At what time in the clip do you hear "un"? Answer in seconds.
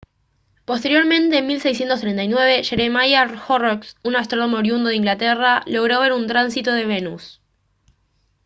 4.03-4.15, 6.13-6.25